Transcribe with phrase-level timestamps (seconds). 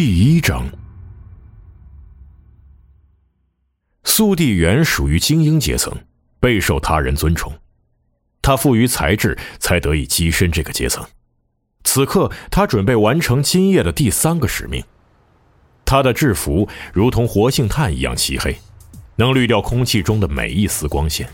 [0.00, 0.64] 第一章，
[4.04, 5.92] 速递员属于精英阶层，
[6.38, 7.52] 备受他人尊崇。
[8.40, 11.04] 他富于才智，才得以跻身这个阶层。
[11.82, 14.84] 此刻，他准备完成今夜的第三个使命。
[15.84, 18.56] 他的制服如同活性炭一样漆黑，
[19.16, 21.28] 能滤掉空气中的每一丝光线。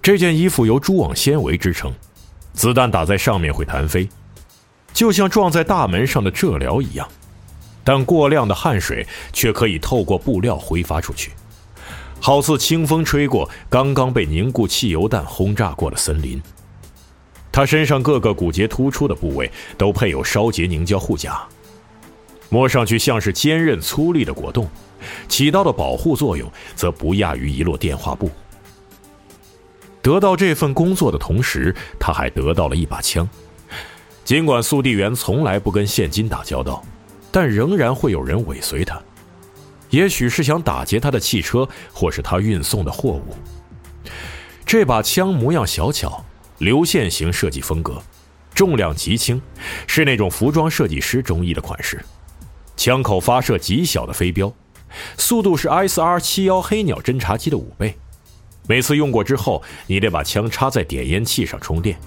[0.00, 1.92] 这件衣服由蛛网纤维织成，
[2.54, 4.08] 子弹打在上面会弹飞。
[4.94, 7.06] 就像撞在大门上的鹧鹩一样，
[7.86, 11.30] 但过量的汗水却可以透过布料挥发出去，
[12.20, 16.42] 好似清风吹过刚刚被凝固汽油弹轰炸过的森林。
[17.52, 21.40] 他身上各个骨节突出的部位都配有烧结凝胶护甲，
[22.48, 24.68] 摸上去像是坚韧粗粝的果冻，
[25.28, 28.28] 起到的保护作用则不亚于一摞电话布。
[30.02, 33.28] 得到这份工作的同时，他还得到了一把枪。
[34.24, 36.84] 尽管速递员从来不跟现金打交道，
[37.30, 39.00] 但仍然会有人尾随他，
[39.90, 43.36] 也许是想打劫他的汽车，或是他运送的货物。
[44.64, 46.24] 这把枪模样小巧，
[46.58, 48.02] 流线型设计风格，
[48.54, 49.40] 重量极轻，
[49.86, 52.04] 是那种服装设计师中意的款式。
[52.76, 54.52] 枪口发射极小的飞镖，
[55.16, 57.96] 速度是 SR 七幺黑鸟侦察机的五倍。
[58.68, 61.98] 每次用过之后，你得把枪插在点烟器上充电。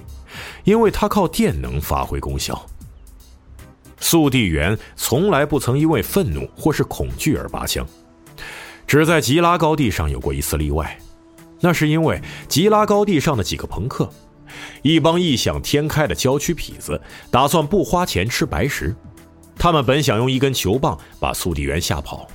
[0.64, 2.66] 因为它靠电能发挥功效。
[4.00, 7.86] 速递员从来不曾因为愤怒或是恐惧而拔枪，
[8.88, 10.98] 只在吉拉高地上有过一次例外，
[11.60, 14.10] 那是因为吉拉高地上的几个朋克，
[14.82, 17.00] 一帮异想天开的郊区痞子，
[17.30, 18.96] 打算不花钱吃白食。
[19.58, 22.28] 他们本想用一根球棒把速递员吓跑。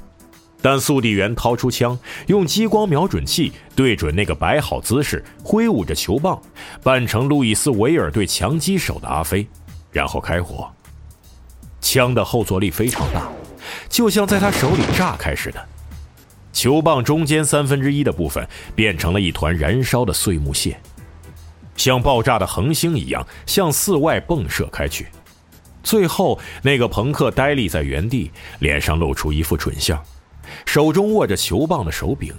[0.60, 6.40] 但速递员掏出枪，用激光瞄准器对准那个摆好姿势、挥舞着球棒、
[6.82, 9.46] 扮成路易斯·维尔队强击手的阿飞，
[9.90, 10.66] 然后开火。
[11.84, 13.28] 枪的后坐力非常大，
[13.90, 15.68] 就像在他手里炸开似的。
[16.50, 20.80] 球棒中间三分之一的部分变成了一团燃烧的碎木屑，
[21.76, 25.08] 像爆炸的恒星一样向四外迸射开去。
[25.82, 28.30] 最后，那个朋克呆立在原地，
[28.60, 30.02] 脸上露出一副蠢相。
[30.64, 32.32] 手中握着球棒的手柄，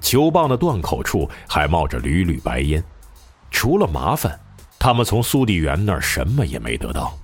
[0.00, 2.82] 球棒的断口处还冒着缕缕白烟。
[3.50, 4.40] 除了麻烦，
[4.78, 7.14] 他们从速递员那儿什么也没得到。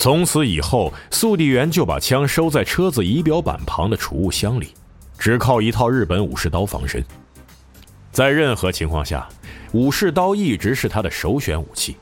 [0.00, 4.72] 从此以后，速递员就把枪收在车子仪表板旁的储物箱里，
[5.18, 7.04] 只靠一套日本武士刀防身。
[8.10, 9.28] 在任何情况下，
[9.72, 11.98] 武士刀一直是他的首选武器。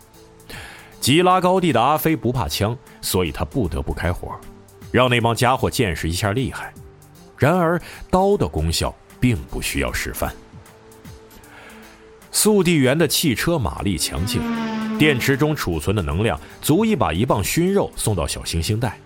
[1.01, 4.39] 吉拉高地的阿飞不怕枪，所以他不得不开火。
[4.93, 6.73] 让那帮家伙见识一下厉害。
[7.37, 7.83] 然而，
[8.13, 10.33] 刀的功效并不需要示范。
[12.31, 14.41] 速递员的汽车马力强劲，
[14.99, 18.99] 电池中储存的能量足以把一磅熏肉送到小行星带。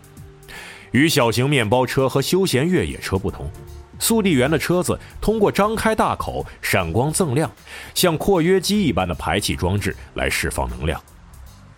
[0.92, 3.50] 与小型面包车和休闲越野车不同，
[3.98, 7.50] 速递员的车子通过张开大口、闪光锃亮、
[7.94, 10.98] 像括约肌一般的排气装置来释放能量。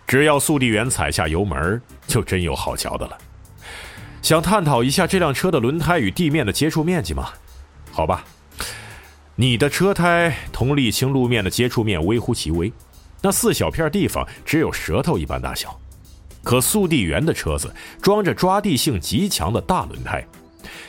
[0.07, 3.19] 只要速递员踩下油门，就真有好瞧的了。
[4.23, 7.31] 想探讨一下这辆车的轮胎与地面的接触面积吗？
[7.91, 8.25] 好吧，
[9.35, 12.73] 你的车胎同沥青路面的接触面微乎其微，
[13.25, 15.81] 那四小片地方只有舌头一般大小。
[16.43, 20.23] 可速递员的车子装着抓地性极强的大轮胎，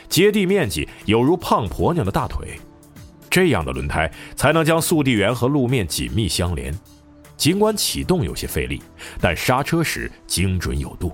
[0.06, 2.60] 接地面积有如胖婆娘的大腿，
[3.30, 6.78] 这样的轮胎才能将速递员和路面紧密相连。
[7.38, 8.82] 尽管启动有些费力，
[9.18, 11.10] 但刹车时精准有度。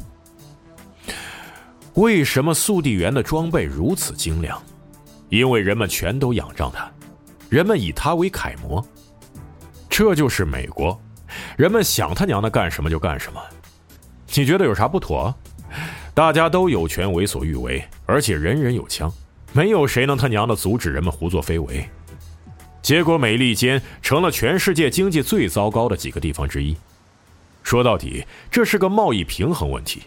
[1.95, 4.61] 为什么速递员的装备如此精良？
[5.29, 6.91] 因为人们全都仰仗他，
[7.49, 8.85] 人们以他为楷模。
[9.89, 11.01] 这就是美国，
[11.57, 13.41] 人们想他娘的干什么就干什么。
[14.35, 15.35] 你觉得有啥不妥？
[16.15, 19.13] 大家都有权为所欲为，而且人人有枪，
[19.53, 21.89] 没有谁能他娘的阻止人们胡作非为。
[22.83, 26.77] 结果，美利坚成了全世界经济最糟糕的几个地方之一。
[27.63, 30.03] 说到底，这是个贸易平衡问题。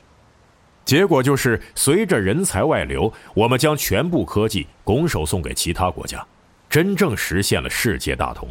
[0.84, 6.24] 结果就是，随着人才外流，我们将全部科技拱手送给其他国家，
[6.70, 8.48] 真正实现了世界大同。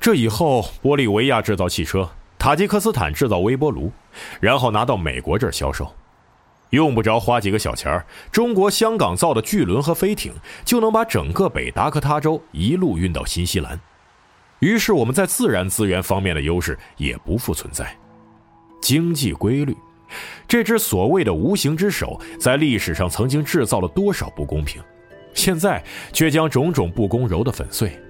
[0.00, 2.08] 这以后，玻利维亚制造汽车，
[2.38, 3.90] 塔吉克斯坦制造微波炉，
[4.40, 5.92] 然后拿到美国这儿销售，
[6.70, 8.06] 用不着花几个小钱儿。
[8.30, 10.32] 中国香港造的巨轮和飞艇，
[10.64, 13.80] 就能把整个北达科他州一路运到新西兰。
[14.60, 17.96] 于是，我们在自然资源方面的优势也不复存在，
[18.80, 19.76] 经济规律。
[20.46, 24.80] 这只所谓的无形之手，在历史上曾经制造了多少不公平，
[25.34, 25.82] 现在
[26.12, 28.00] 却将种种不公揉得粉碎，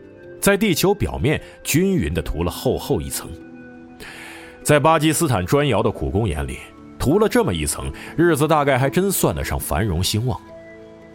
[0.46, 3.28] 在地球表面均匀地涂了厚厚一层。
[4.62, 6.60] 在巴基斯坦砖窑的苦工眼里，
[7.00, 10.40] 涂了这么一层，日子大概还真算得上繁荣兴旺。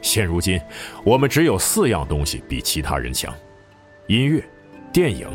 [0.02, 0.60] 现如今，
[1.06, 3.34] 我们只有四样东西比其他人强：
[4.08, 4.44] 音乐、
[4.92, 5.26] 电影、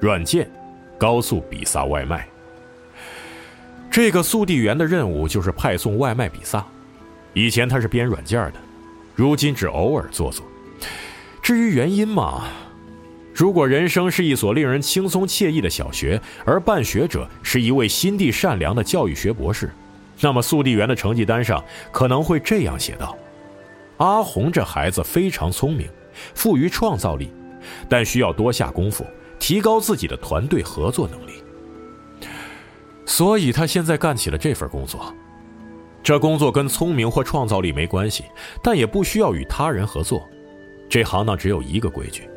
[0.00, 0.50] 软件、
[0.96, 2.26] 高速比萨外卖。
[3.90, 6.64] 这个速递员的任务就是派送外卖比萨。
[7.34, 8.54] 以前他是编软件的，
[9.14, 10.46] 如今只偶尔做做。
[11.42, 12.44] 至于原因嘛，
[13.34, 19.70] 如果人生是一所令人轻松惬意的小学，而办学者是一位心地善良的教育学博士，
[20.20, 23.16] 那么速递员的成绩单上可能会这样写道
[23.98, 25.88] ：“阿红这孩子非常聪明，
[26.34, 27.32] 富于创造力，
[27.88, 29.04] 但需要多下功夫，
[29.40, 31.32] 提高自己的团队合作能力。”
[33.04, 35.12] 所以他现在干起了这份工作。
[36.04, 38.24] 这工作跟聪明或创造力没关系，
[38.62, 40.28] 但也不需要与他人合作。
[40.88, 42.28] 这行当只有一个规矩：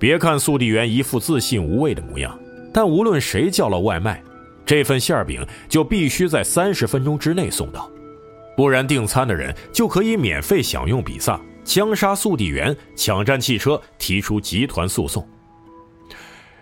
[0.00, 2.36] 别看速递员一副自信无畏的模样，
[2.72, 4.20] 但无论谁叫了外卖，
[4.64, 7.88] 这份馅饼就必须在三十分钟之内送到，
[8.56, 15.24] 不然订餐的人就可以免费享用比萨，枪杀速递员，抢占汽车，提出集团诉讼。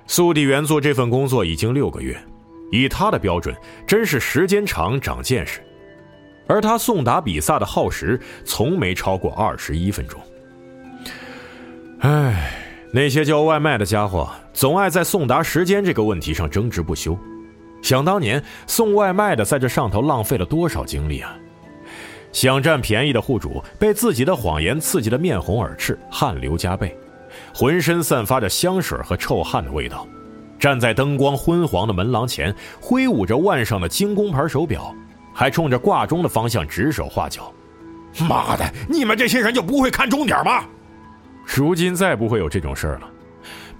[0.08, 2.20] 速递员做这份工作已经六个月，
[2.72, 3.54] 以他的标准，
[3.86, 5.60] 真是时间长长见识，
[6.48, 10.20] 而他送达比萨的耗时从没超过二十一分钟。
[12.00, 12.52] 唉，
[12.92, 17.18] 那些叫外卖的家伙总爱在送达时间这个问题上争执不休。
[17.82, 21.36] 想当年送外卖的在这上头浪费了多少精力啊！
[22.32, 26.96] 想占便宜的户主被自己的谎言刺激得面红耳赤、汗流浃背，
[27.54, 30.06] 浑身散发着香水和臭汗的味道，
[30.58, 34.94] 站在灯光昏黄的门廊前，挥舞着腕上的精工牌手表，
[35.32, 37.52] 还冲着挂钟的方向指手画脚。
[38.28, 40.64] 妈的，你们这些人就不会看钟点吗？
[41.56, 43.10] 如今再不会有这种事儿了，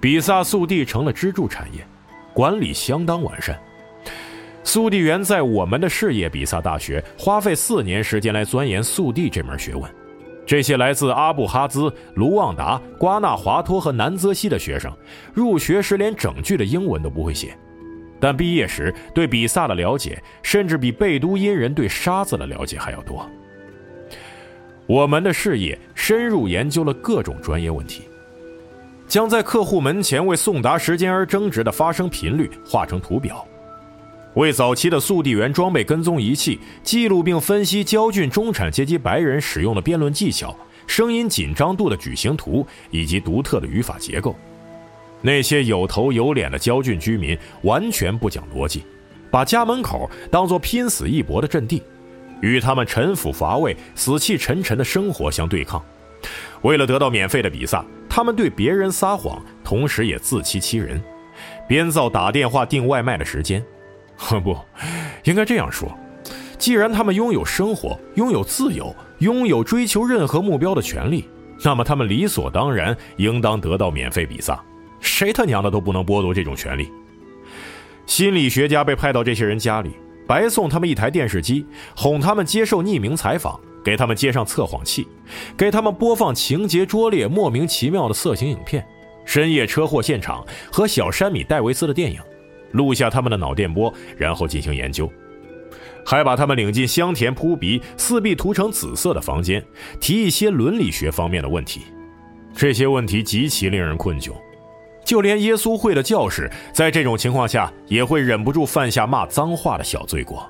[0.01, 1.85] 比萨速递成了支柱产业，
[2.33, 3.57] 管理相当完善。
[4.63, 9.89] 速递员在我们的事业比萨大学花费四年时间来钻研速递这门学问。
[10.45, 14.91] 这些来自阿布哈兹、卢旺达、瓜纳华托和南泽西的学生，
[15.33, 17.57] 入学时连整句的英文都不会写，
[18.19, 23.25] 但毕业时对比萨的了解，甚至比贝都因人对沙子的了解还要多。
[24.89, 28.01] 我们的事业深入研究了各种专业问题，
[29.07, 33.45] 将在客户门前为送达时间而争执的发生频率画成图表，
[34.33, 40.57] 为早期的速递员装备跟踪仪器，记录并分析焦俊中产阶级白人使用的辩论技巧、
[40.87, 44.35] 声音紧张度的矩形图以及独特的语法结构。
[45.21, 48.83] 那些有头有脸的焦俊居民完全不讲逻辑，
[49.29, 51.83] 把家门口当作拼死一搏的阵地。
[52.41, 55.83] 与他们陈腐乏味、死气沉沉的生活相对抗，
[56.61, 61.01] 为了得到免费的比萨，他们对别人撒谎，同时也自欺欺人，
[61.67, 63.63] 编造打电话订外卖的时间。
[64.17, 64.57] 哼不，
[65.23, 65.89] 应该这样说：
[66.57, 71.27] 既然他们拥有生活、拥有自由、拥有追求任何目标的权利，
[71.63, 74.61] 那么他们理所当然应当得到免费比萨。
[74.99, 76.91] 谁他娘的都不能剥夺这种权利。
[78.05, 79.91] 心理学家被派到这些人家里。
[80.29, 85.07] 白送他们一台电视机，哄他们接受匿名采访，给他们接上测谎器，
[85.57, 88.85] 给他们播放情节拙劣、莫名其妙的色情影片，
[89.25, 92.21] 深夜车祸现场和小山米戴维斯的电影，
[92.73, 95.11] 录下他们的脑电波，然后进行研究，
[96.05, 99.65] 还把他们领进香甜扑鼻、四壁涂成紫色的房间，
[99.99, 101.81] 提一些伦理学方面的问题。
[102.55, 104.31] 这些问题极其令人困窘。
[105.09, 110.47] 就连耶稣会的教士，在这种情况下也会忍不住犯下骂脏话的小罪过。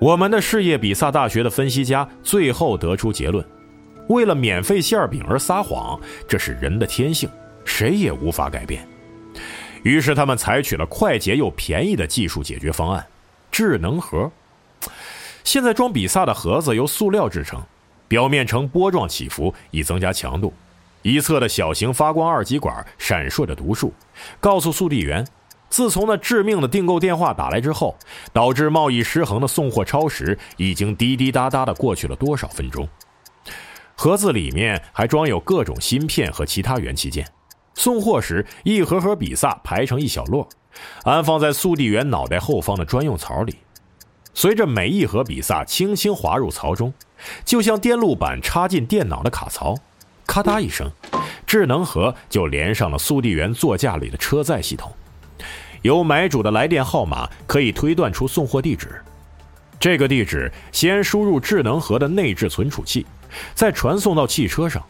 [0.00, 3.46] 我们的事业比萨大学的分析家最后得出结论：
[4.08, 5.96] 为了免费馅饼而撒谎，
[6.26, 7.30] 这是人的天性，
[7.64, 8.84] 谁也无法改变。
[9.84, 13.06] 于是他们采取了快捷又便宜的技术解决方案——
[13.52, 14.28] 智能盒。
[15.44, 17.62] 现在装比萨的盒子由塑料制成，
[18.08, 20.52] 表面呈波状起伏，以增加强度。
[21.06, 23.94] 一侧的小型发光二极管闪烁着读数，
[24.40, 25.24] 告诉速递员，
[25.68, 27.96] 自从那致命的订购电话打来之后，
[28.32, 32.88] 导致贸易失衡的送货超时已经滴滴答答的过去了多少分钟。
[33.94, 37.24] 盒子里面还装有各种芯片和其他元器件。
[37.74, 40.48] 送货时，一盒盒比萨排成一小摞，
[41.04, 43.58] 安放在速递员脑袋后方的专用槽里。
[44.34, 46.92] 随着每一盒比萨轻轻滑入槽中，
[47.44, 49.76] 就像电路板插进电脑的卡槽。
[50.36, 50.86] 咔嗒一声，
[51.46, 54.92] 智能盒就连上了速递员座驾里的车载系统。
[55.80, 59.00] 由买主的来电号码可以推断出送货地址。
[59.80, 63.06] 这个地址先输入智能盒的内置存储器，
[63.54, 64.84] 再传送到汽车上，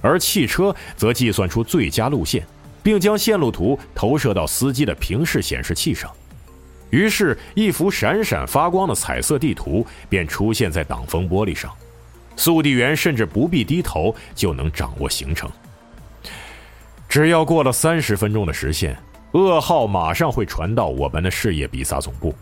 [0.00, 2.46] 而汽车则计算出最佳路线，
[2.80, 6.08] 并将线路图投射到司机的平视显示器上。
[6.90, 11.68] 于是，一幅闪闪发光的彩色地图便出现在挡风玻璃上。
[12.36, 15.50] 速递员甚至不必低头就能掌握行程。
[17.08, 18.96] 只要过了三十分钟的时限，
[19.32, 22.34] 噩耗马上会传到我们的事业比萨总部，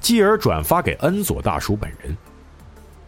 [0.00, 2.16] 继而转发给恩佐大叔本人。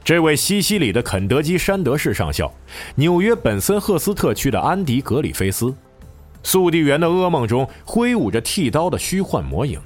[0.04, 2.50] 这位西西里的肯德基山德士上校，
[2.94, 5.74] 纽约本森赫斯特区的安迪格里菲斯，
[6.42, 9.78] 速递员的噩梦中挥舞着剃刀的虚幻魔影。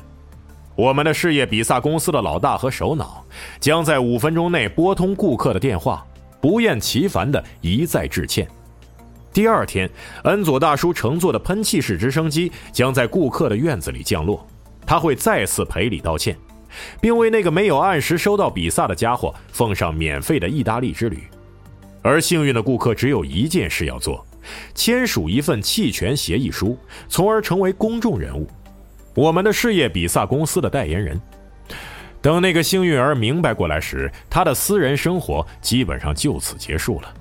[0.76, 3.24] 我们的事业比萨公司的老大和首脑
[3.58, 6.06] 将在五分钟内拨通顾客的电话，
[6.42, 8.46] 不厌其烦地一再致歉。
[9.32, 9.88] 第二天，
[10.24, 14.44] 恩佐大叔乘坐的喷气式直升机将在顾客的院子里降落，
[14.84, 16.36] 他会再次赔礼道歉，
[17.00, 21.22] 并为那个没有按时收到比萨的家伙奉上免费的意大利之旅。
[22.02, 24.26] 而幸运的顾客只有一件事要做：
[24.74, 26.76] 签署一份弃权协议书，
[27.08, 28.48] 从而成为公众人物。
[29.14, 31.18] 我们的事业比萨公司的代言人。
[32.22, 37.12] 等那个幸运儿明白过来时，他的私人生活基本上就此结束了。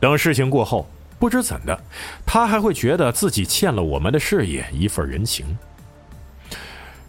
[0.00, 0.88] 等事情过后，
[1.20, 1.80] 不知怎的，
[2.26, 5.56] 他还会觉得自己欠了我们的事业一份人情。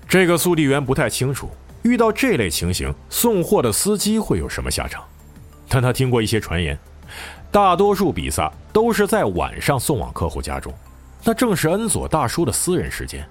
[0.08, 1.50] 这个速递员不太清楚，
[1.82, 5.04] 遇到这类情形，送货的司机会有什么下场，
[5.68, 6.78] 但他听过一些传言，
[7.51, 10.72] 大多数比萨都是在晚上送往客户家中，
[11.24, 13.28] 那正是恩佐大叔的私人时间。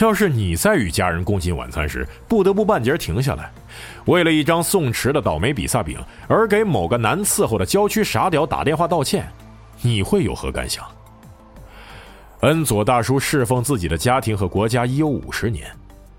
[0.00, 3.50] 要是你在与家人共进晚餐时，不得不半截停下来，
[4.04, 9.26] 为了一张送迟的倒霉比萨饼而给某个难伺候的郊区傻屌打电话道歉，
[9.80, 10.84] 你会有何感想？
[12.40, 15.66] 恩佐大叔侍奉自己的家庭和国家已有五十年，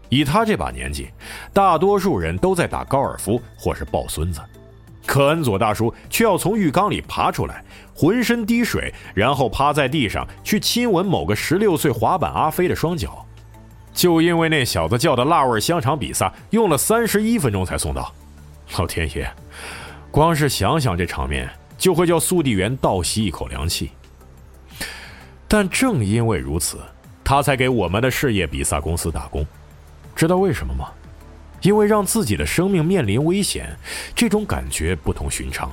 [0.10, 1.10] 以他这把年纪，
[1.54, 4.42] 大多数人都在打高尔夫或是抱孙子，
[5.06, 13.24] 可恩佐大叔却要从浴缸里爬出来，浑身滴水，然后趴在地上去亲吻某个十六岁滑板阿飞的双脚。
[13.98, 18.14] 就因为那小子叫的辣味香肠比萨用了三十一分钟才送到，
[18.78, 19.28] 老天爷，
[20.12, 21.50] 光是想想这场面
[21.80, 23.90] 就会叫速递员倒吸一口凉气。
[25.48, 26.78] 但正因为如此，
[27.24, 29.44] 他才给我们的事业比萨公司打工。
[30.16, 30.92] 知道为什么吗？
[31.64, 33.76] 因为让自己的生命面临危险，
[34.14, 35.72] 这种感觉不同寻常。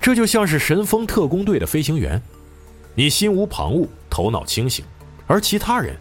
[0.00, 2.22] 这就像是神风特工队的飞行员，
[2.94, 4.84] 你心无旁骛，头脑清醒，
[5.26, 5.96] 而其他人。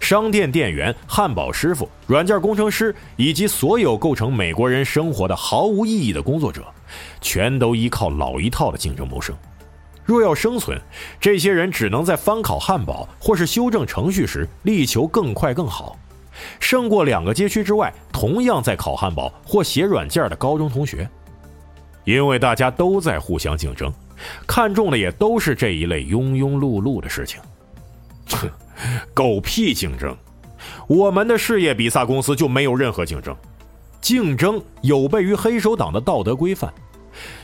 [0.00, 6.64] 商店店员、汉堡师傅、软件工程师以及所有构成美国人生活的毫无意义的工作者，
[7.20, 9.36] 全都依靠老一套的竞争谋生。
[10.04, 10.80] 若要生存，
[11.20, 15.96] 这些人只能在翻烤汉堡或是修正程序时力求更快更好，
[16.58, 21.08] 胜过两个街区之外同样在烤汉堡或写软件的高中同学。
[22.04, 23.92] 因为大家都在互相竞争，
[24.44, 27.40] 看中的也都是这一类庸庸碌碌的事情。
[28.28, 28.50] 哼。
[29.14, 30.16] 狗屁竞争！
[30.88, 33.36] 我们的事业比萨公司就没有任何竞争，
[34.00, 36.72] 竞争有悖于黑手党的道德规范。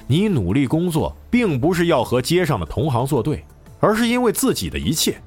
[0.07, 3.45] 你努力工作，并不是要和街上的同行作对，
[3.79, 5.21] 而是因为自己的一切，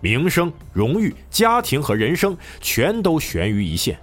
[0.00, 3.98] 名声、荣誉、家庭和人生全都悬于一线。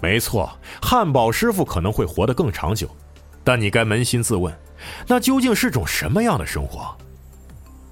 [0.00, 2.88] 没错，汉堡师傅可能会活得更长久，
[3.44, 4.56] 但你该扪心自问，
[5.06, 6.96] 那究竟是种什么样的生活？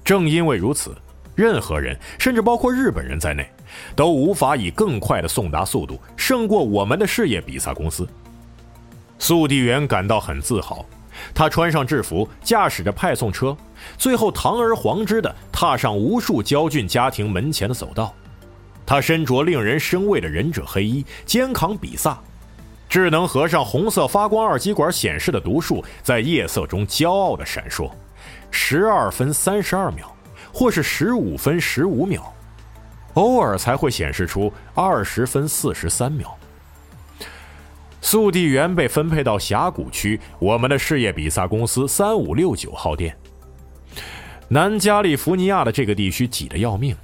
[0.03, 0.95] 正因为如此。
[1.37, 3.47] 任何人，甚至包括日本人在内，
[3.95, 8.07] 都无法以更快的送达速度胜过我们的事业比萨公司。
[9.19, 10.83] 速递员感到很自豪，
[11.35, 13.55] 他穿上制服，驾驶着派送车，
[13.99, 18.11] 最后堂而皇之的踏上无数焦俊家庭门前的走道。
[18.83, 22.19] 他身着令人生畏的忍者黑衣，肩扛比萨，
[22.89, 27.91] 智能盒上红色发光二极管显示的读数在夜色中骄傲的闪烁，
[28.49, 30.11] 十二分三十二秒。
[30.57, 32.33] 或是十五分十五秒，
[33.13, 36.35] 偶尔才会显示出二十分四十三秒。
[38.01, 43.15] 速递员被分配到峡谷区，我们的事业比萨公司三五六九号店。
[44.47, 46.95] 南加利福尼亚的这个地区挤得要命，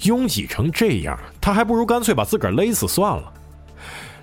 [0.00, 3.32] 拥挤成这样，他还不如干脆把自个儿勒死算了。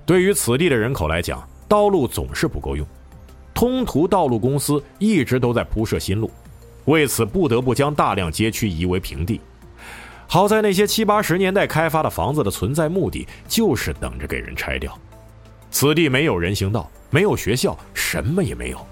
[0.05, 2.85] 对于此地的人口来讲，道路总是不够用，
[3.55, 6.29] 通途道路公司一直都在铺设新路。
[6.87, 9.41] 为此，不得不将大量街区夷为平地。
[10.25, 14.97] 好在那些七八十年代开发的房子的存在目的，就是等着给人拆掉。
[15.69, 18.85] 此地没有人行道，没有学校，什么也没有，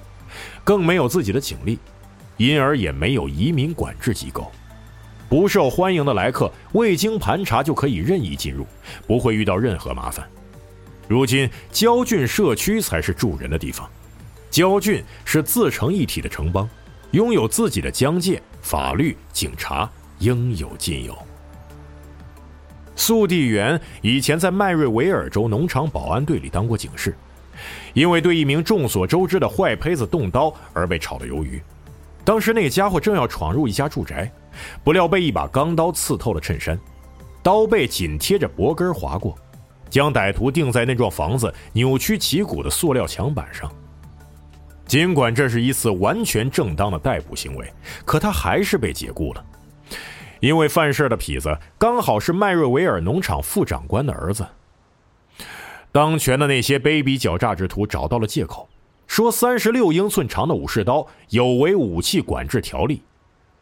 [0.64, 1.80] 更没有自己的警力，
[2.36, 4.52] 因而也没有移民管制机构。
[5.30, 8.68] 不受欢迎的来客未经盘查就可以任意进入，
[9.08, 10.28] 不会遇到任何麻烦。
[11.08, 13.90] 如今，焦郡社区才是住人的地方。
[14.52, 16.70] 焦郡是自成一体的城邦。
[17.12, 21.18] 拥有自己的疆界、法律、警察，应有尽有。
[22.96, 27.16] 速递员以前在麦瑞维尔州农场保安队里当过警示，
[27.94, 31.62] 因为对一名众所周知的坏胚子动刀而被炒了鱿鱼。
[32.24, 34.32] 当时那家伙正要闯入一家住宅，
[34.84, 36.80] 不料被一把钢刀刺透了衬衫，
[37.44, 39.38] 刀背紧贴着脖根划过，
[39.90, 43.72] 将歹徒钉在那幢房子扭曲旗鼓的塑料墙板上。
[44.86, 47.72] 尽管这是一次完全正当的逮捕行为，
[48.06, 49.46] 可他还是被解雇了。
[50.42, 54.46] 因为犯事的痞子刚好是麦瑞维尔农场副长官的儿子。
[55.92, 58.70] 当权的那些卑鄙狡诈之徒找到了借口，
[59.08, 63.02] 说三十六英寸长的武士刀有违武器管制条例，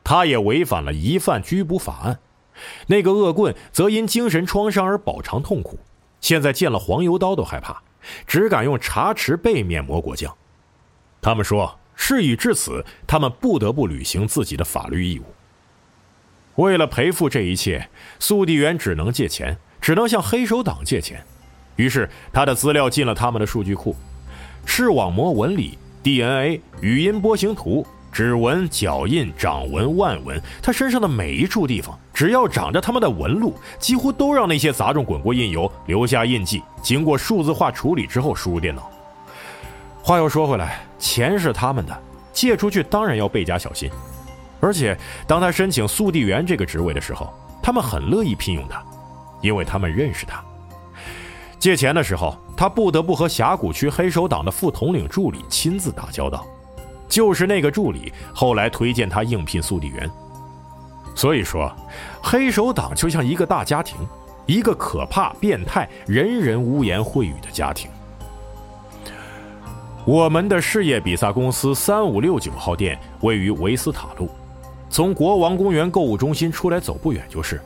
[0.03, 2.19] 他也违反了疑犯拘捕法案。
[2.87, 5.79] 那个恶棍则因精神创伤而饱尝痛苦，
[6.19, 7.81] 现在见了黄油刀都害怕，
[8.27, 10.35] 只敢用茶匙背面膜果酱。
[11.23, 15.23] 他们说，事已至此，他们不得不履行自己的法律义务。
[16.61, 17.89] 为了赔付这一切，
[18.19, 21.23] 速递员只能借钱，只能向黑手党借钱。
[21.77, 23.95] 于是他的资料进了他们的数据库，
[24.65, 38.92] 视网膜纹理、DNA、语音波形图、指纹、脚印、掌纹、腕纹，他身上的每一处地方，只要长着他们的纹路，几乎都让那些杂种滚过印油，留下印记，经过数字化处理之后输入电脑。
[40.05, 41.97] 话又说回来，钱是他们的，
[42.33, 43.89] 借出去当然要倍加小心。
[44.59, 48.83] 而且，当他申请速递员这个职位的时候，他们很乐意聘用他，
[49.41, 50.43] 因为他们认识他。
[51.57, 56.45] 借钱的时候，他不得不和峡谷区黑手党的副统领助理亲自打交道，
[57.07, 60.11] 就是那个助理后来推荐他应聘速递员。
[61.15, 61.73] 所以说，
[62.21, 63.97] 黑手党就像一个大家庭，
[64.47, 67.89] 一个可怕、变态、人人污言秽语的家庭。
[70.05, 74.29] 我们的事业比萨公司三五六九号店位于维斯塔路。
[74.89, 77.61] 从国王公园购物中心出来走不远就是。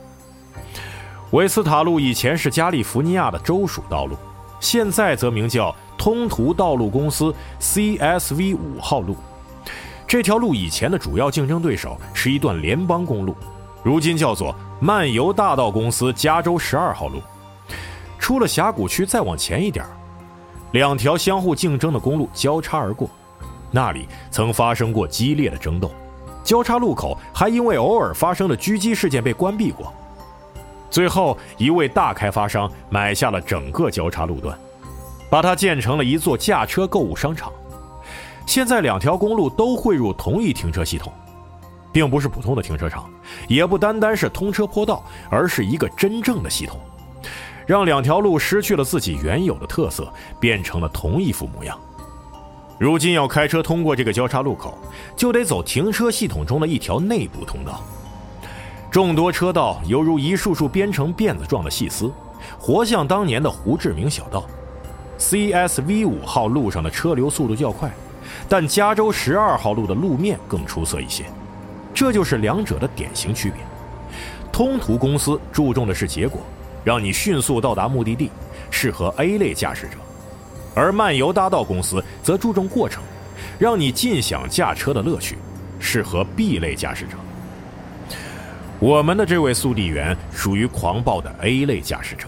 [1.32, 4.16] 维斯塔路以前是加利福尼亚的州属道路，
[4.60, 9.16] 现在则名叫通途道路公司 （CSV 五号路）。
[10.06, 13.34] 这条路以前的主要竞争对手是一段联邦公路，
[13.82, 17.20] 如今叫做漫游大道公司加州十二号路。
[18.16, 19.84] 出了峡谷区再往前一点
[20.72, 23.08] 两条相互竞争的公路交叉而过，
[23.70, 25.90] 那里曾发生过激烈的争斗。
[26.44, 29.92] 交叉路口还因为偶尔发生的狙击事件被关闭过。
[30.90, 34.58] 最后一位大开发商买下了整个交叉路段，
[35.28, 37.52] 把它建成了一座驾车购物商场。
[38.46, 41.12] 现在两条公路都汇入同一停车系统，
[41.92, 43.10] 并不是普通的停车场，
[43.46, 46.80] 也不单单是通车坡道，而是一个真正的系统，
[47.68, 51.78] 让两条路失去了自己原有的特色，变成了同一副模样。
[52.78, 54.78] 如今要开车通过这个交叉路口，
[55.14, 57.82] 就得走停车系统中的一条内部通道。
[58.90, 62.10] 众多车道犹如一束束编成辫子状的细丝，
[62.58, 64.46] 活像当年的胡志明小道。
[65.18, 67.92] CSV 五号路上的车流速度较快，
[68.48, 71.26] 但加州十二号路的路面更出色一些，
[71.92, 73.60] 这就是两者的典型区别。
[74.50, 76.40] 通途公司注重的是结果，
[76.88, 78.30] 让你迅速到达目的地，
[78.70, 79.98] 适合 A 类驾驶者。
[80.74, 83.02] 而漫游大道公司则注重过程，
[83.58, 85.36] 让你尽享驾车的乐趣，
[85.78, 87.10] 适合 B 类驾驶者。
[88.78, 92.26] 我们的这位速递员属于狂暴的 A 类驾驶者，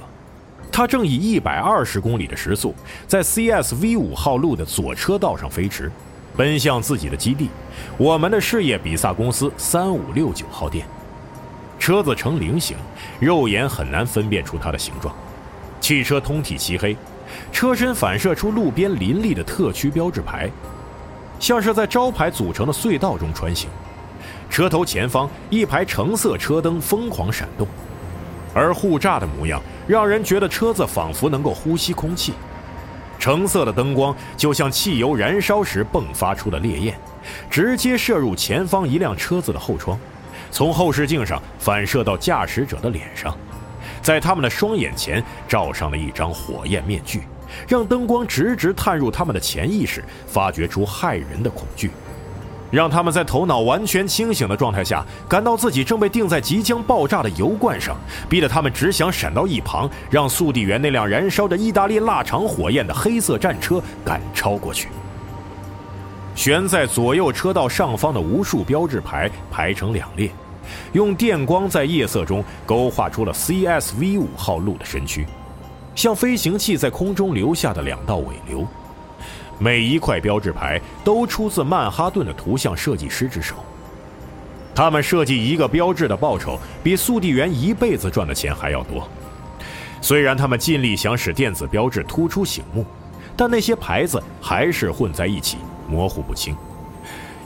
[0.71, 2.75] 他正以一百二十公里的时速
[3.07, 5.91] 在 CSV 五号路的左车道上飞驰，
[6.37, 7.49] 奔向自己的基地——
[7.97, 10.87] 我们的事业比萨公司三五六九号店。
[11.81, 12.77] 车子呈菱形，
[13.19, 15.13] 肉眼很难分辨出它的形状。
[15.81, 16.95] 汽车通体漆黑。
[17.53, 20.51] 车身反射出路边林立的特区标志牌，
[21.39, 23.71] 像是在招牌组成的隧道中穿行。
[24.51, 27.67] 车头前方一排橙色车灯疯狂闪动，
[28.53, 32.35] 而护栅的模样让人觉得车子仿佛能够呼吸空气。
[33.19, 36.99] 橙色的灯光就像汽油燃烧时迸发出的烈焰，
[37.49, 39.99] 直接射入前方一辆车子的后窗，
[40.51, 43.37] 从后视镜上反射到驾驶者的脸上。
[44.03, 47.23] 在他们的双眼前罩上了一张火焰面具，
[47.69, 51.91] 让灯光直直探入他们的潜意识，发掘出骇人的恐惧，
[52.71, 57.95] 让他们在头脑完全清醒的状态下，感到自己正被钉在即将爆炸的油罐上，
[58.27, 64.89] 逼得他们只想闪到一旁，让速递员那辆燃烧着意大利腊肠火焰的黑色战车赶超过去。
[66.35, 70.31] 悬在左右车道上方的无数标志牌排成两列。
[70.93, 75.27] 用电光在夜色中勾画出了 CSV 五号路的身躯，
[75.95, 78.67] 像飞行器在空中留下的两道尾流。
[79.59, 83.57] 每一块标志牌都出自曼哈顿的图像设计师之手。
[84.75, 89.07] 他们设计一个标志的报酬比速递员一辈子赚的钱还要多。
[90.01, 92.87] 虽然他们尽力想使电子标志突出醒目，
[93.37, 96.57] 但那些牌子还是混在一起，模糊不清。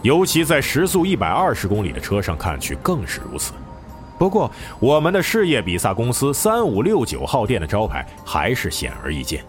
[0.04, 3.54] 尤其在时速一百二十公里的车上看去更是如此。
[4.18, 9.42] 不过，我们的事业比萨公司三五六九号店的招牌还是显而易见，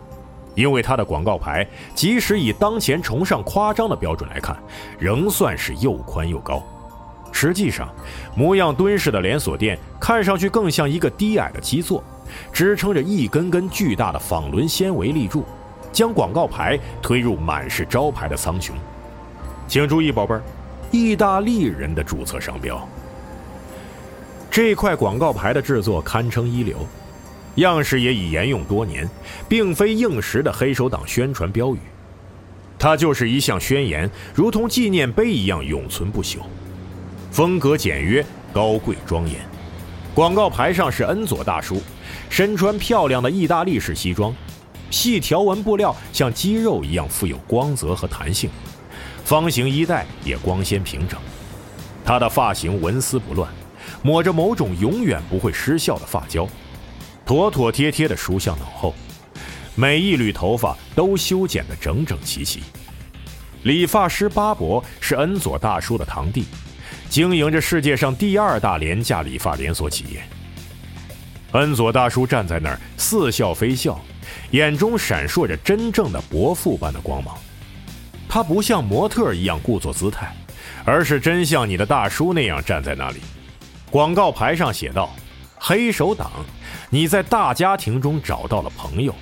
[0.56, 4.58] 因为它的广告牌，即使以当前崇尚夸张的标准来看，
[4.98, 6.64] 仍算是又宽又高。
[7.34, 7.94] 实际上，
[8.34, 12.02] 模样敦实的连锁店看上去更像一个低矮的基座，
[12.54, 15.44] 支撑着一根根巨大的纺轮纤维立柱，
[15.92, 18.72] 将广告牌推入满是招牌的苍穹。
[19.68, 20.42] 请注意，宝贝儿，
[20.92, 22.88] 意大利人的注册商标。
[24.50, 26.78] 这块广告牌的制作堪称一流，
[27.56, 29.10] 样式也已沿用多年，
[29.50, 31.80] 并非应时的黑手党宣传标语，
[32.78, 36.38] 它就是一项宣言，如同纪念碑一样永存不朽。
[37.32, 39.36] 风格简约、高贵庄严。
[40.14, 41.82] 广告牌上是恩佐大叔，
[42.30, 44.34] 身穿漂亮的意大利式西装，
[44.90, 48.50] 细条纹布料像肌肉一样富有光泽和弹性，
[49.26, 51.20] 方形衣带也光鲜平整。
[52.06, 53.52] 他的发型纹丝不乱，
[54.04, 56.48] 抹着某种永远不会失效的发胶，
[57.26, 58.94] 妥妥帖帖地梳向脑后，
[59.74, 62.62] 每一缕头发都修剪得整整齐齐。
[63.64, 66.46] 理发师巴伯是恩佐大叔的堂弟。
[67.10, 70.24] 经营着世界上第二大廉价理发连锁企业。
[71.54, 74.00] 恩佐大叔站在那儿似笑非笑，
[74.52, 77.36] 眼中闪烁着真正的伯父般的光芒。
[78.36, 80.30] 他不像模特一样故作姿态，
[80.84, 83.22] 而是真像你的大叔那样站在那里。
[83.90, 85.10] 广告牌上写道
[85.56, 86.30] ：“黑手党，
[86.90, 89.16] 你在大家庭中找到了朋友。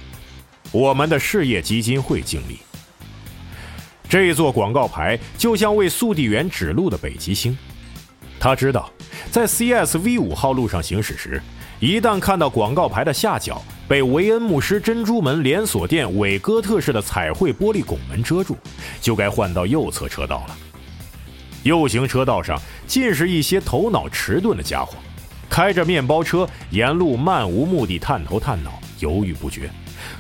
[0.71, 2.57] 我们的事业基金会经理。”
[4.09, 7.55] 这座广告牌就像为速递员指路的北极星。
[8.39, 8.91] 他知道，
[9.29, 11.39] 在 CSV 五号路上行驶时，
[11.79, 18.57] 一旦看到广告牌的下角被维恩牧师珍珠门连锁店韦哥特式的彩绘玻璃拱门遮住，
[19.01, 20.57] 就该换到右侧车道了。
[21.63, 24.95] 右行车道上尽是一些头脑迟钝的家伙，
[25.49, 29.69] 开着面包车沿路漫无目的探头探脑，犹豫不决，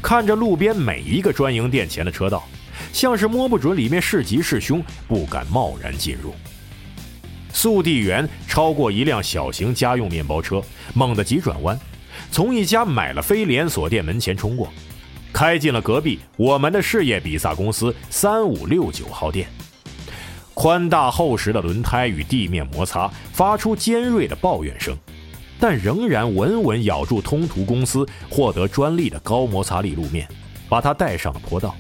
[0.01, 2.43] 看着路边每一个专营店前的车道，
[2.91, 6.33] 像是摸不准里面是吉是凶，不敢贸然进入。
[7.51, 10.61] 速递员超过一辆小型家用面包车，
[10.93, 11.77] 猛地急转弯，
[12.33, 14.67] 从一家买了非连锁店门前冲过，
[15.31, 19.47] 开进了隔壁我们的事业比萨公司三五六九号店。
[20.55, 24.97] 宽大厚实的轮胎与地面摩擦，发出尖锐的抱怨声，
[25.59, 30.27] 但仍然稳稳咬住通途公司获得专利的高摩擦力路面，
[30.67, 31.75] 把它带上了坡道。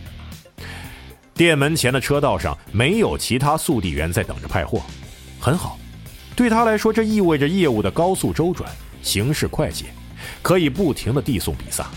[1.33, 4.83] 店门前的车道上没有其他速递员在等着派货。
[5.39, 5.79] 很好，
[6.35, 9.85] 对他来说，这意味着业务的高速周转，形势快捷，
[10.43, 11.87] 可以不停地递送比萨。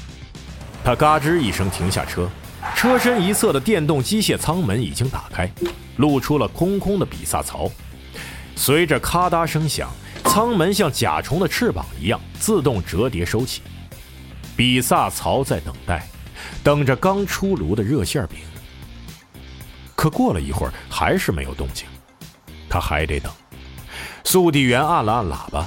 [0.83, 2.31] 他嘎吱一声停下车，
[2.75, 5.51] 车身一侧的电动机械舱门已经打开，
[5.97, 7.69] 露出了空空的比萨槽。
[8.55, 9.91] 随着咔嗒声响，
[10.25, 13.61] 舱门像甲虫的翅膀一样自动折叠收起。
[14.57, 16.09] 比萨槽在等待，
[16.63, 18.39] 等着刚出炉的热馅饼。
[19.95, 21.87] 可过了一会儿，还是没有动静。
[22.69, 23.33] 他还得等。
[24.25, 25.67] 速递员按了按喇叭，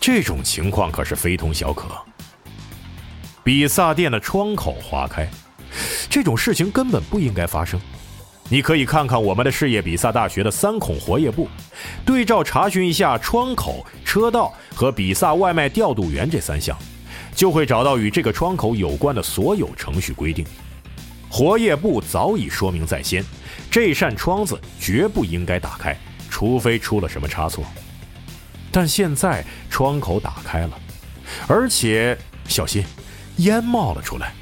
[0.00, 1.86] 这种情况可是非同小可。
[3.48, 5.26] 比萨店的窗口划开，
[6.10, 7.80] 这种事情根本不应该发生。
[8.50, 11.48] 你可以看看我们的事业比萨大学的三孔活页簿，
[12.04, 16.76] 对照查询一下窗口、车道和比萨外卖调度员这三项，
[17.34, 20.44] 就会找到与这个窗口有关的所有程序规定。
[21.30, 23.24] 活页簿早已说明在先，
[23.70, 25.96] 这扇窗子绝不应该打开。
[26.28, 27.64] 除非出了什么差错，
[28.70, 30.78] 但现在窗口打开了，
[31.46, 32.14] 而且
[32.46, 32.84] 小心，
[33.38, 34.32] 烟冒了出来。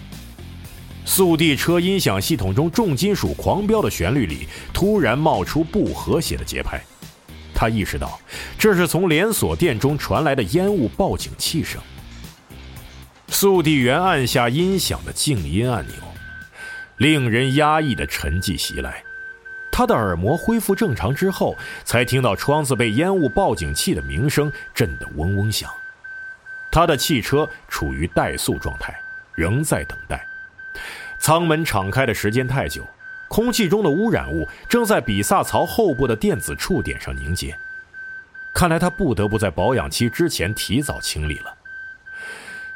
[1.05, 6.83] 速递车音响系统中重金属狂飙的旋律里，突然冒出不和谐的节拍。
[7.55, 8.21] 他意识到，
[8.59, 11.81] 这是从连锁店中传来的烟雾报警器声。
[13.29, 15.95] 速递员按下音响的静音按钮，
[16.99, 19.03] 令人压抑的沉寂袭来。
[19.73, 21.55] 他的耳膜恢复正常之后，
[21.85, 25.71] 才听到窗子被烟雾报警器的鸣声震得嗡嗡响。
[26.77, 28.95] 他的汽车处于怠速状态，
[29.35, 30.23] 仍在等待。
[31.19, 32.87] 舱门敞开的时间太久，
[33.29, 37.57] 空气中的污染物正在比萨槽后部的电子触点上凝结。
[38.53, 41.55] 看来他不得不在保养期之前提早清理了。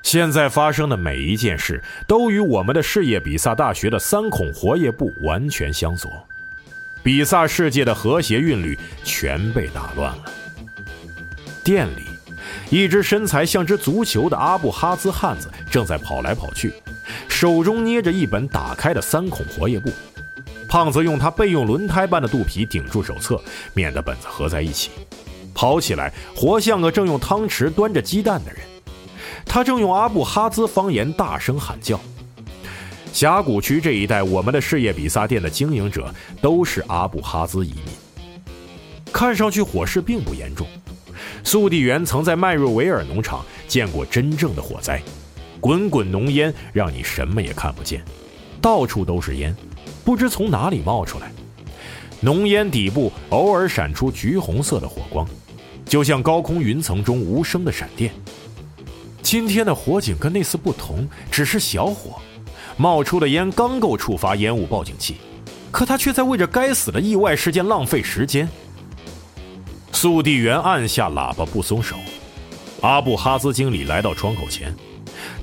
[0.03, 6.11] 现在发生的每一件事，都与我们的事业比萨大学的三孔活页簿完全相左。
[7.03, 10.25] 比萨世界的和谐韵律全被打乱了。
[11.63, 12.10] 店里，
[12.71, 16.73] 一只身材像只足球的阿布哈兹汉子正在跑来跑去，
[17.29, 19.91] 手中捏着一本打开的三孔活页簿。
[20.69, 23.43] 胖子用他备用轮胎般的肚皮顶住手册，
[23.75, 24.91] 免得本子合在一起。
[25.53, 28.61] 跑起来活像个正用汤匙端着鸡蛋的人。
[29.45, 31.99] 他正用阿布哈兹方言大声喊叫。
[33.13, 37.85] 峡谷区这一带，我们的事业比萨店的经营者都是阿布哈兹移民。
[39.13, 40.65] 看上去火势并不严重。
[41.45, 45.03] 速递员曾在麦瑞维尔农场见过真正的火灾，
[45.61, 48.03] 滚滚浓烟让你什么也看不见，
[48.61, 49.55] 到处都是烟。
[50.05, 51.31] 不知从哪里冒出来，
[52.21, 55.27] 浓烟底部偶尔闪出橘红色的火光，
[55.85, 58.13] 就像高空云层中无声的闪电。
[59.23, 62.21] 今天的火警跟那次不同，只是小火，
[62.77, 65.17] 冒出的烟刚够触发烟雾报警器，
[65.71, 68.49] 可他却在为这该死的意外事件浪费时间。
[69.93, 71.97] 速递员按下喇叭不松手，
[72.81, 74.75] 阿布哈兹经理来到窗口前，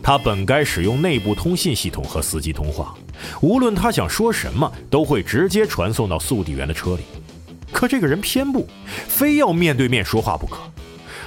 [0.02, 2.96] 他本该使用内部通信系统和司机通话。
[3.42, 7.04] 无论他想说什么，都会直接传送到速递员的车里。
[7.72, 8.68] 可这个人偏不，
[9.08, 10.58] 非要面对面说话不可，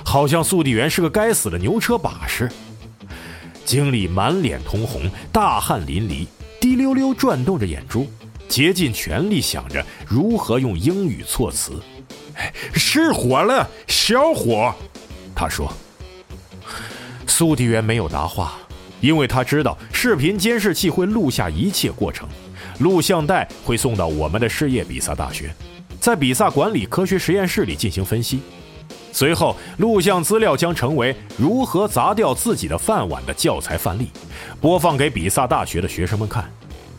[0.04, 2.50] 好像速递员是个该死的牛车把式。
[3.64, 6.26] 经理满脸通红，大汗淋漓，
[6.60, 8.08] 滴溜溜转动着眼珠，
[8.48, 11.80] 竭尽全力想着如何用英语措辞。
[12.72, 14.74] 失火了，小火，
[15.34, 15.72] 他说。
[17.26, 18.54] 速递员没有答话。
[19.00, 22.28] 因为他知道视频监视器会录下一切过程，
[22.80, 25.50] 录像带会送到我们的事业比萨大学，
[25.98, 28.42] 在比萨管理科学实验室里进行分析，
[29.10, 34.10] 随后录像资料将成为如何砸掉自己的饭碗的教材范例，
[34.60, 36.52] 播放给比萨大学的学生们看，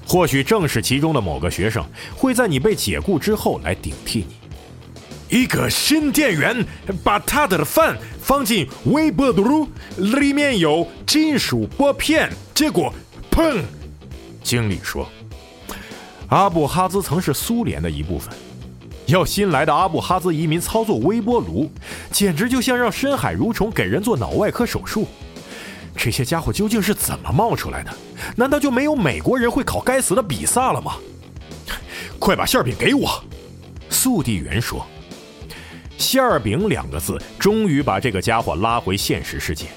[0.07, 1.85] 或许正是其中的某个学生
[2.17, 4.40] 会在你被解雇之后来顶替你。
[5.31, 6.63] 一个新店员
[7.05, 9.65] 把他的饭放进微波炉，
[9.95, 12.93] 里面有金属拨片，结果
[13.31, 13.61] 砰！
[14.43, 15.07] 经理说
[16.27, 18.33] ：“阿布哈兹曾是苏联的一部分，
[19.05, 21.71] 要新来的阿布哈兹移民操作微波炉，
[22.11, 25.07] 简直就像让深海蠕虫给人做脑外科手术。
[25.95, 27.93] 这些家伙究竟是怎么冒出来的？
[28.35, 30.95] 难道就没有美国人会烤该死的比萨了吗？
[32.19, 33.23] 快把馅饼给我！”
[33.89, 34.85] 速递员说。
[36.01, 39.67] 馅儿饼两个字，终于把这个家伙拉回现实世界。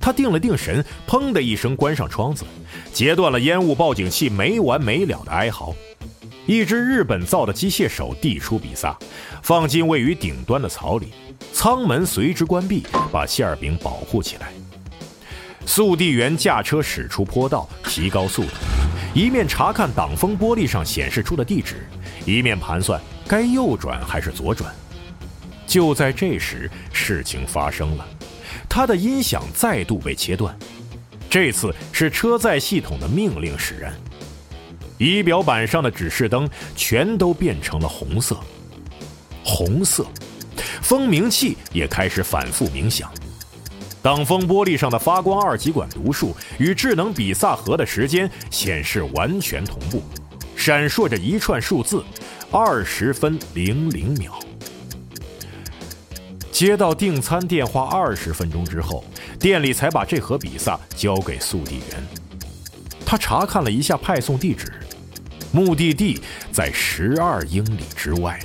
[0.00, 2.44] 他定了定神，砰的一声关上窗子，
[2.92, 5.74] 截断了烟雾报警器没完没了的哀嚎。
[6.46, 8.96] 一只日本造的机械手递出比萨，
[9.42, 11.08] 放进位于顶端的槽里，
[11.52, 14.52] 舱门随之关闭，把馅儿饼保护起来。
[15.66, 18.50] 速递员驾车驶出坡道，提高速度，
[19.14, 21.88] 一面查看挡风玻璃上显示出的地址，
[22.24, 24.72] 一面盘算该右转还是左转。
[25.72, 28.06] 就在这时，事情发生了，
[28.68, 30.54] 他的音响再度被切断。
[31.30, 33.90] 这次是车载系统的命令使然，
[34.98, 38.38] 仪表板上的指示灯全都变成了红色。
[39.42, 40.06] 红色，
[40.82, 43.10] 蜂鸣器也开始反复鸣响。
[44.02, 50.02] 挡风玻璃上的发光二极管读数与智能比萨盒的时间显示完全同步，
[50.54, 52.04] 闪烁着一串数字：
[52.50, 54.38] 二十分零零秒。
[56.52, 59.02] 接到订餐电话二十分钟之后，
[59.40, 62.06] 店里才把这盒比萨交给速递员。
[63.06, 64.70] 他查看了一下派送地址，
[65.50, 66.20] 目的地
[66.52, 68.38] 在十二英里之外。